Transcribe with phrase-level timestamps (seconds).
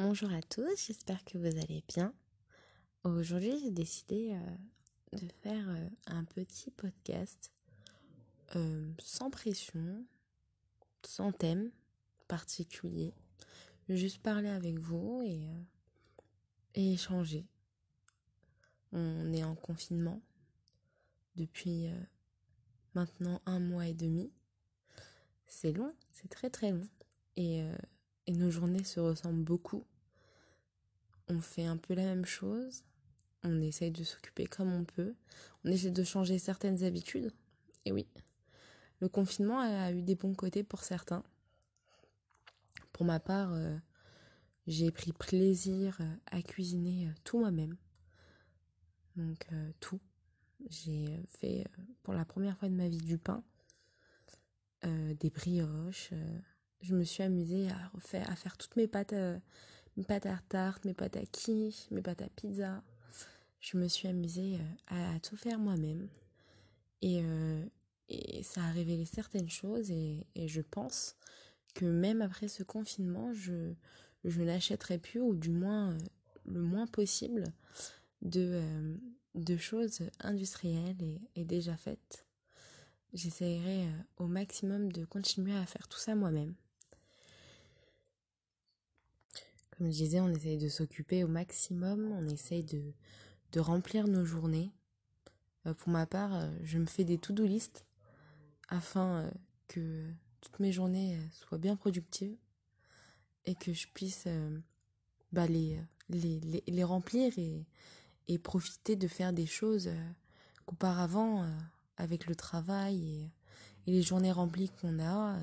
[0.00, 2.14] Bonjour à tous, j'espère que vous allez bien.
[3.02, 7.50] Aujourd'hui, j'ai décidé euh, de faire euh, un petit podcast
[8.54, 10.06] euh, sans pression,
[11.02, 11.72] sans thème
[12.28, 13.12] particulier.
[13.88, 15.42] Juste parler avec vous et,
[16.76, 17.44] et échanger.
[18.92, 20.22] On est en confinement
[21.34, 21.88] depuis
[22.94, 24.30] maintenant un mois et demi.
[25.48, 26.88] C'est long, c'est très très long.
[27.34, 27.64] Et
[28.28, 29.84] et nos journées se ressemblent beaucoup.
[31.28, 32.84] On fait un peu la même chose,
[33.42, 35.14] on essaye de s'occuper comme on peut,
[35.64, 37.32] on essaie de changer certaines habitudes.
[37.86, 38.06] Et oui,
[39.00, 41.24] le confinement a eu des bons côtés pour certains.
[42.92, 43.76] Pour ma part, euh,
[44.66, 47.76] j'ai pris plaisir euh, à cuisiner euh, tout moi-même.
[49.16, 49.48] Donc
[49.80, 50.00] tout.
[50.68, 51.66] J'ai fait
[52.04, 53.42] pour la première fois de ma vie du pain,
[54.84, 56.12] des brioches,
[56.80, 59.38] je me suis amusée à refaire, à faire toutes mes pâtes, euh,
[59.96, 62.82] mes pâtes à tarte, mes pâtes à quiche, mes pâtes à pizza.
[63.60, 64.58] Je me suis amusée
[64.92, 66.08] euh, à, tout faire moi-même.
[67.02, 67.64] Et, euh,
[68.08, 71.16] et, ça a révélé certaines choses et, et, je pense
[71.74, 73.72] que même après ce confinement, je,
[74.24, 75.96] je n'achèterai plus, ou du moins
[76.46, 77.44] le moins possible,
[78.22, 78.62] de,
[79.34, 82.24] de choses industrielles et, et déjà faites.
[83.12, 86.54] J'essaierai au maximum de continuer à faire tout ça moi-même.
[89.78, 92.82] Comme je disais, on essaye de s'occuper au maximum, on essaye de,
[93.52, 94.72] de remplir nos journées.
[95.66, 97.86] Euh, pour ma part, euh, je me fais des to-do list
[98.68, 99.30] afin euh,
[99.68, 100.04] que
[100.40, 102.36] toutes mes journées soient bien productives
[103.44, 104.26] et que je puisse
[105.32, 107.64] bah, les, les, les, remplir et,
[108.26, 109.90] et profiter de faire des choses
[110.66, 111.48] qu'auparavant,
[111.96, 113.30] avec le travail et,
[113.86, 115.40] et les journées remplies qu'on a,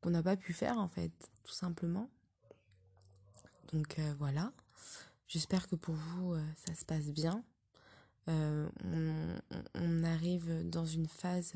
[0.00, 1.12] qu'on n'a pas pu faire en fait,
[1.44, 2.10] tout simplement.
[3.72, 4.52] Donc euh, voilà,
[5.26, 7.42] j'espère que pour vous euh, ça se passe bien.
[8.28, 8.68] Euh,
[9.74, 11.54] on, arrive dans une phase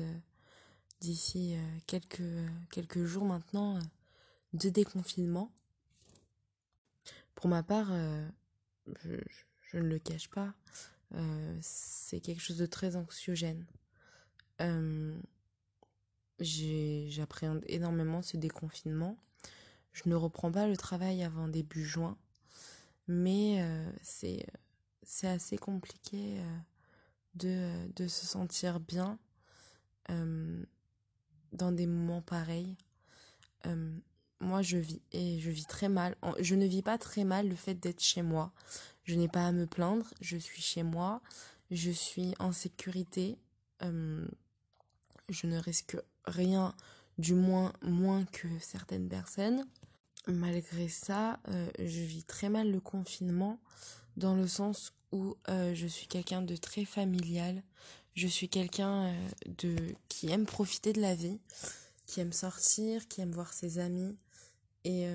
[1.01, 1.55] d'ici
[1.87, 3.79] quelques, jours maintenant
[4.53, 5.51] de déconfinement.
[7.35, 7.91] Pour ma part,
[9.03, 10.53] je, ne le cache pas,
[11.61, 13.65] c'est quelque chose de très anxiogène.
[16.39, 19.17] J'appréhende énormément ce déconfinement
[19.93, 22.17] je ne reprends pas le travail avant début juin,
[23.07, 24.45] mais euh, c'est
[25.03, 26.57] c'est assez compliqué euh,
[27.35, 29.19] de, de, se sentir bien
[30.09, 30.63] euh,
[31.51, 32.77] dans des moments pareils.
[34.39, 36.15] moi, je vis et je vis très mal.
[36.39, 38.53] Je ne vis pas très mal le fait d'être chez moi.
[39.03, 40.07] Je n'ai pas à me plaindre.
[40.21, 41.21] Je suis chez moi.
[41.69, 43.37] Je suis en sécurité.
[43.81, 46.73] je ne risque rien,
[47.17, 49.65] du moins moins que certaines personnes.
[50.27, 53.59] Malgré ça, euh, je vis très mal le confinement
[54.17, 57.63] dans le sens où euh, je suis quelqu'un de très familial.
[58.13, 59.75] Je suis quelqu'un euh, de
[60.09, 61.39] qui aime profiter de la vie,
[62.05, 64.15] qui aime sortir, qui aime voir ses amis.
[64.83, 65.07] Et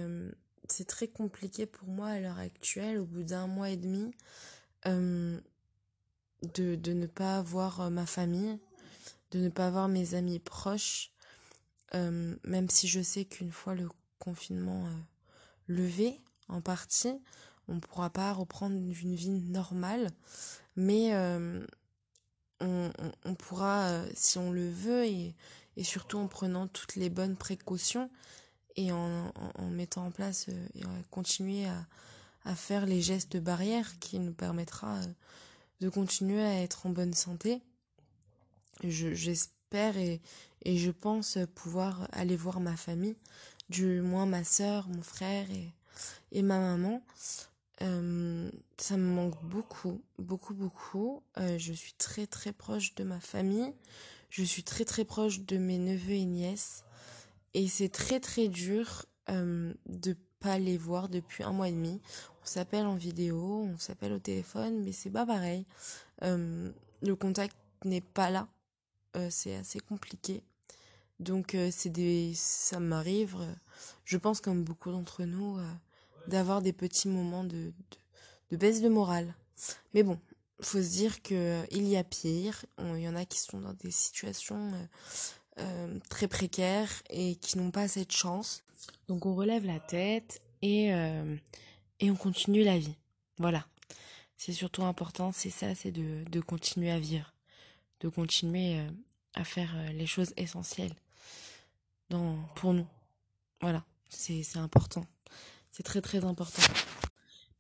[0.69, 4.13] c'est très compliqué pour moi à l'heure actuelle, au bout d'un mois et demi,
[4.85, 5.41] de,
[6.45, 8.61] de ne pas voir ma famille,
[9.33, 11.11] de ne pas voir mes amis proches,
[11.93, 13.89] même si je sais qu'une fois le
[14.19, 14.91] confinement euh,
[15.69, 17.21] levé en partie,
[17.69, 20.11] on ne pourra pas reprendre une vie normale,
[20.77, 21.65] mais euh,
[22.61, 25.35] on, pourra, euh, si on le veut, et,
[25.83, 28.11] surtout en prenant toutes les bonnes précautions
[28.77, 29.33] et en,
[29.71, 31.87] mettant en place et continuer à,
[32.45, 34.99] à, faire les gestes barrières qui nous permettra
[35.81, 37.63] de continuer à être en bonne santé.
[38.83, 40.21] J'espère et
[40.65, 43.17] je pense pouvoir aller voir ma famille
[43.69, 45.73] du moins ma soeur, mon frère et,
[46.33, 47.03] et ma maman.
[47.83, 51.23] Euh, ça me manque beaucoup, beaucoup, beaucoup.
[51.39, 53.73] Euh, je suis très, très proche de ma famille.
[54.31, 56.85] Je suis très, très proche de mes neveux et nièces.
[57.55, 62.01] Et c'est très, très dur euh, de pas les voir depuis un mois et demi.
[62.43, 65.67] On s'appelle en vidéo, on s'appelle au téléphone, mais c'est pas pareil.
[66.23, 66.71] Euh,
[67.03, 68.49] le contact n'est pas là.
[69.31, 70.43] c'est assez compliqué.
[71.19, 73.55] Donc euh, c'est des ça m'arrive euh,
[74.05, 75.73] je pense comme beaucoup d'entre nous euh,
[76.27, 77.73] d'avoir des petits moments de,
[78.51, 79.35] de, baisse de morale.
[79.95, 80.21] Mais bon,
[80.61, 83.75] faut se dire que il y a pire, il y en a qui sont dans
[83.75, 84.73] des situations
[86.11, 88.65] très précaires et qui n'ont pas cette chance.
[89.09, 90.89] Donc on relève la tête et
[92.01, 92.97] et on continue la vie.
[93.39, 93.67] Voilà.
[94.37, 97.33] C'est surtout important, c'est ça, c'est de, de continuer à vivre,
[98.01, 98.85] de continuer
[99.35, 100.95] à faire les choses essentielles
[102.09, 102.87] pour nous.
[103.61, 105.05] Voilà, c'est important.
[105.71, 106.63] C'est très très important.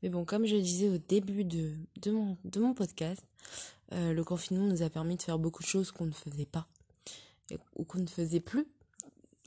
[0.02, 3.26] Mais bon, comme je disais au début de, de, mon, de mon podcast,
[3.92, 6.66] euh, le confinement nous a permis de faire beaucoup de choses qu'on ne faisait pas.
[7.76, 8.66] ou qu'on ne faisait plus,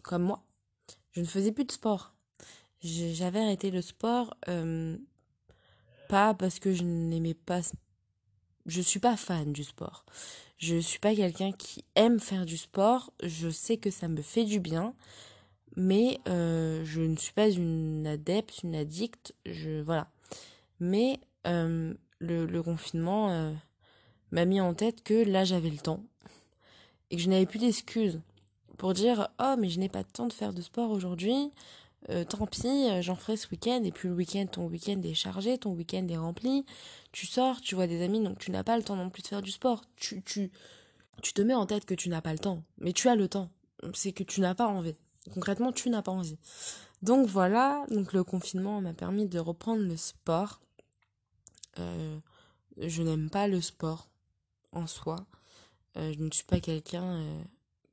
[0.03, 0.43] comme moi.
[1.11, 2.13] Je ne faisais plus de sport.
[2.81, 4.97] J'avais arrêté le sport, euh,
[6.07, 7.61] pas parce que je n'aimais pas...
[8.65, 10.05] Je suis pas fan du sport.
[10.57, 13.11] Je suis pas quelqu'un qui aime faire du sport.
[13.23, 14.93] Je sais que ça me fait du bien
[15.75, 20.07] mais euh, je ne suis pas une adepte, une addicte, je voilà.
[20.79, 23.53] Mais euh, le, le, confinement euh,
[24.31, 26.03] m'a mis en tête que là j'avais le temps
[27.11, 28.21] et que je n'avais plus d'excuses
[28.77, 31.51] pour dire oh mais je n'ai pas de temps de faire de sport aujourd'hui,
[32.29, 35.73] tant pis, j'en ferai ce week-end et puis le week-end ton week-end est chargé, ton
[35.73, 36.65] week-end est rempli,
[37.11, 39.27] tu sors, tu vois des amis donc tu n'as pas le temps non plus de
[39.27, 40.51] faire du sport, tu tu
[41.21, 43.27] tu te mets en tête que tu n'as pas le temps, mais tu as le
[43.27, 43.49] temps,
[43.93, 44.95] c'est que tu n'as pas envie.
[45.33, 46.37] Concrètement, tu n'as pas envie.
[47.01, 50.61] Donc voilà, donc le confinement m'a permis de reprendre le sport.
[51.79, 52.19] Euh,
[52.77, 54.09] je n'aime pas le sport
[54.71, 55.25] en soi.
[55.97, 57.43] Euh, je ne suis pas quelqu'un euh,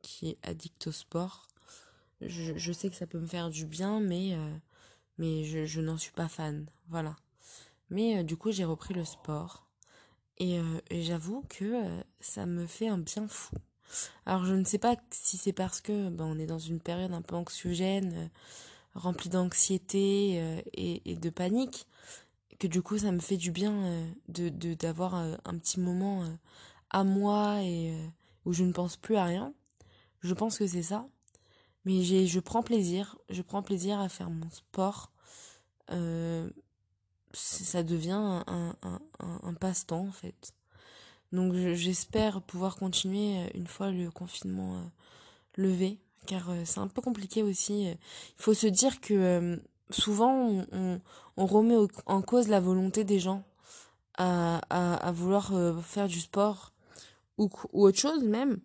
[0.02, 1.47] qui est addict au sport.
[2.21, 4.37] Je, je, sais que ça peut me faire du bien, mais,
[5.19, 6.67] mais je, je n'en suis pas fan.
[6.89, 7.17] Voilà.
[7.91, 9.67] Mais du coup, j'ai repris le sport.
[10.39, 10.59] Et,
[10.91, 11.83] et j'avoue que
[12.21, 13.57] ça me fait un bien fou.
[14.25, 17.13] Alors je ne sais pas si c'est parce que ben, on est dans une période
[17.13, 18.29] un peu anxiogène, euh,
[18.95, 21.87] remplie d'anxiété euh, et, de panique,
[22.59, 26.25] que du coup ça me fait du bien euh, de d'avoir un petit moment
[26.91, 27.95] à moi et
[28.45, 29.55] où je ne pense plus à rien.
[30.23, 31.07] Je pense que c'est ça.
[31.87, 35.12] Mais j'ai je prends plaisir, je prends plaisir à faire mon sport.
[37.33, 40.53] ça devient un, un, un, passe-temps en fait.
[41.33, 44.83] Donc j'espère pouvoir continuer euh, une fois le confinement euh,
[45.56, 47.85] levé, car euh, c'est un peu compliqué aussi.
[47.85, 47.97] Il
[48.37, 49.61] faut se dire que
[49.91, 51.00] souvent on,
[51.37, 53.44] on, remet en cause la volonté des gens
[54.19, 55.53] à, à, à vouloir
[55.83, 56.73] faire du sport
[57.38, 58.59] ou, ou autre chose même.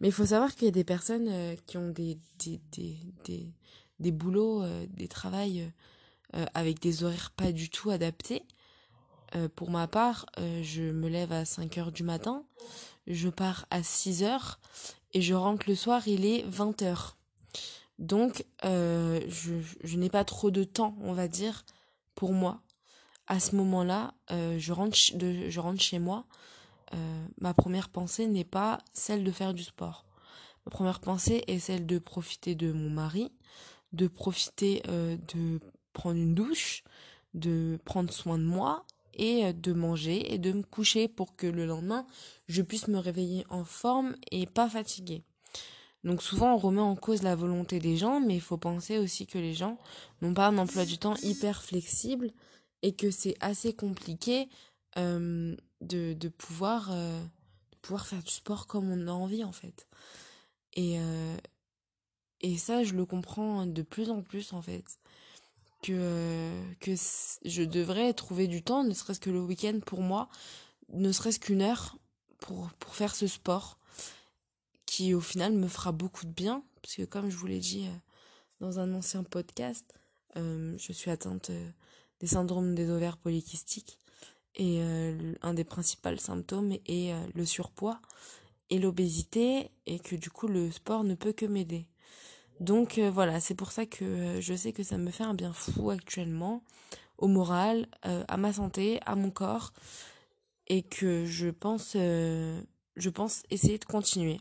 [0.00, 3.52] Mais il faut savoir qu'il y a des personnes qui ont des, des, des, des,
[3.98, 5.72] des boulots, des travails
[6.54, 8.42] avec des horaires pas du tout adaptés
[9.34, 12.44] euh, pour ma part, euh, je me lève à 5 heures du matin,
[13.06, 14.60] je pars à 6 heures
[15.12, 17.16] et je rentre le soir, il est 20 heures.
[17.98, 21.64] Donc, euh, je, je n'ai pas trop de temps, on va dire,
[22.14, 22.60] pour moi.
[23.26, 26.26] À ce moment-là, je, je rentre chez moi.
[27.40, 30.06] Ma première pensée n'est pas celle de faire du sport.
[30.64, 33.32] Ma première pensée est celle de profiter de mon mari,
[33.92, 35.60] de profiter de
[35.92, 36.84] prendre une douche,
[37.34, 38.84] de prendre soin de moi
[39.14, 42.06] et euh, de manger et de me coucher pour que le lendemain
[42.48, 45.22] je puisse me réveiller en forme et pas fatiguée.
[46.04, 49.26] Donc souvent on remet en cause la volonté des gens, mais il faut penser aussi
[49.26, 49.78] que les gens
[50.22, 52.30] n'ont pas un emploi du temps hyper flexible
[52.82, 54.48] et que c'est assez compliqué
[54.98, 57.22] euh, de, de, pouvoir, euh,
[57.82, 59.86] pouvoir faire du sport comme on a envie en fait.
[60.74, 61.36] Et, euh,
[62.40, 64.84] et ça je le comprends de plus en plus en fait
[65.82, 66.92] que, que
[67.44, 70.28] je devrais trouver du temps, ne serait-ce que le week-end pour moi,
[70.92, 71.96] ne serait-ce qu'une heure
[72.38, 73.78] pour, pour faire ce sport
[74.86, 77.86] qui au final me fera beaucoup de bien, parce que comme je vous l'ai dit
[77.86, 77.96] euh,
[78.60, 79.94] dans un ancien podcast,
[80.36, 81.70] euh, je suis atteinte euh,
[82.20, 83.98] des syndromes des ovaires polykystiques
[84.56, 84.80] et
[85.42, 88.00] un des principaux symptômes est le surpoids
[88.70, 91.86] et l'obésité et que du coup le sport ne peut que m'aider.
[92.60, 95.34] Donc euh, voilà, c'est pour ça que euh, je sais que ça me fait un
[95.34, 96.62] bien fou actuellement
[97.18, 99.72] au moral, euh, à ma santé, à mon corps
[100.68, 104.40] et que je pense je pense essayer de continuer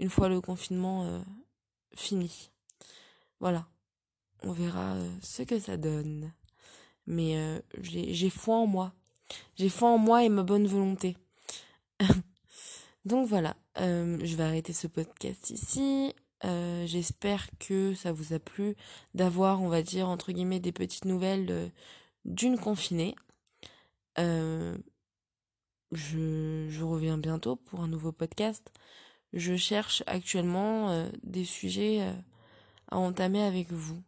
[0.00, 1.22] une fois le confinement
[1.94, 2.50] fini.
[3.38, 3.68] Voilà.
[4.42, 6.32] On verra ce que ça donne.
[7.06, 8.92] Mais j'ai foi en moi.
[9.56, 11.16] J'ai foi en moi et ma bonne volonté.
[13.04, 16.14] Donc voilà, je vais arrêter ce podcast ici.
[16.44, 18.74] Euh, j'espère que ça vous a plu
[19.14, 21.70] d'avoir, on va dire, entre guillemets, des petites nouvelles
[22.24, 23.14] d'une confinée.
[24.18, 24.76] Euh,
[25.92, 28.72] je, je, reviens bientôt pour un nouveau podcast.
[29.32, 32.00] Je cherche actuellement euh, des sujets
[32.90, 34.02] à entamer avec vous.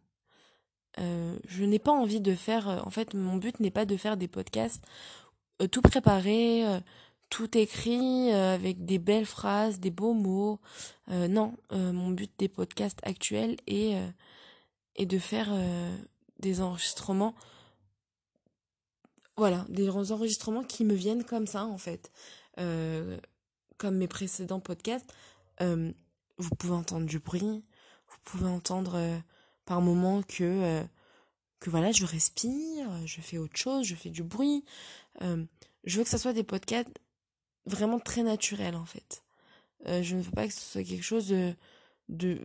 [0.97, 4.27] Je n'ai pas envie de faire, en fait, mon but n'est pas de faire des
[4.27, 4.83] podcasts
[5.71, 6.65] tout préparés
[7.29, 10.59] tout écrit euh, avec des belles phrases, des beaux mots.
[11.09, 14.01] Euh, non, euh, mon but des podcasts actuels est,
[14.95, 15.51] est de faire
[16.39, 17.35] des enregistrements.
[19.37, 22.11] Voilà, des enregistrements qui me viennent comme ça en fait.
[23.77, 25.13] comme mes précédents podcasts,
[25.59, 27.65] vous pouvez entendre du bruit,
[28.07, 28.97] vous pouvez entendre
[29.65, 30.83] par moments que
[31.59, 34.63] que voilà, je respire, je fais autre chose, je fais du bruit.
[35.21, 36.99] je veux que ça soit des podcasts
[37.65, 39.23] vraiment très naturels en fait.
[39.85, 41.55] je ne veux pas que ce soit quelque chose de,
[42.09, 42.39] de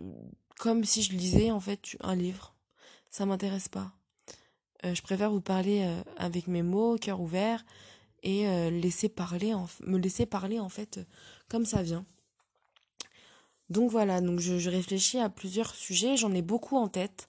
[0.59, 2.55] comme si je lisais en fait un livre.
[3.11, 3.93] Ça m'intéresse pas.
[4.85, 5.87] je préfère vous parler
[6.17, 7.65] avec mes mots, cœur ouvert,
[8.23, 11.00] et laisser parler, me laisser parler en fait
[11.49, 12.07] comme ça vient.
[13.71, 17.29] Donc voilà, donc je, réfléchis à plusieurs sujets, j'en ai beaucoup en tête,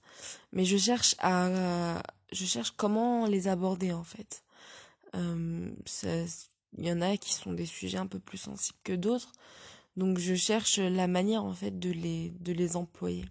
[0.52, 4.42] mais je cherche à, je cherche comment les aborder en fait.
[5.14, 5.74] il
[6.78, 9.32] y en a qui sont des sujets un peu plus sensibles que d'autres,
[9.96, 13.24] donc je cherche la manière en fait de les, de les employer.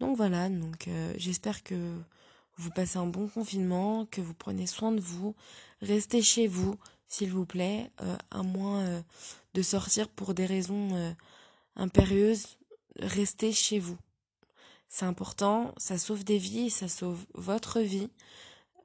[0.00, 1.74] Donc voilà, donc j'espère que
[2.56, 5.34] vous passez un bon confinement, que vous prenez soin de vous,
[5.82, 7.90] restez chez vous, s'il vous plaît,
[8.30, 9.04] à moins
[9.52, 11.14] de sortir pour des raisons
[11.76, 12.58] impérieuse,
[12.98, 13.98] restez chez vous.
[14.88, 18.08] C'est important, ça sauve des vies, ça sauve votre vie.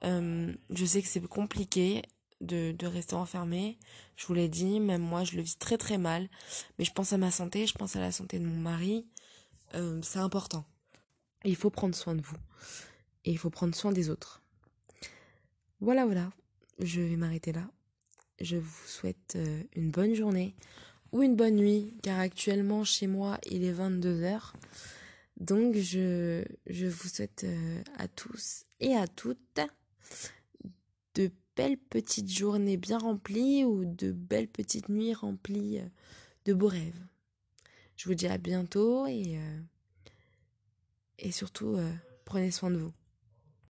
[0.04, 2.02] Euh, je sais que c'est compliqué
[2.42, 3.78] de, rester enfermé,
[4.16, 6.28] je vous l'ai dit, même moi je le vis très très mal,
[6.78, 9.06] mais je pense à ma santé, je pense à la santé de mon mari,
[9.76, 10.66] euh, c'est important.
[11.46, 12.38] il faut prendre soin de vous,
[13.26, 14.42] et il faut prendre soin des autres.
[15.82, 16.32] Voilà, voilà,
[16.80, 17.70] je vais m'arrêter là.
[18.40, 20.56] Je vous souhaite euh, une bonne journée
[21.12, 24.54] ou une bonne nuit, car actuellement chez moi il est 22h.
[25.42, 29.60] Donc je, vous souhaite euh, à tous et à toutes
[31.16, 35.88] de belles petites journées bien remplies ou de belles petites nuits remplies euh,
[36.46, 37.06] de beaux rêves.
[37.98, 39.60] Je vous dis à bientôt et, euh,
[41.20, 41.78] et surtout
[42.26, 42.94] prenez soin de vous.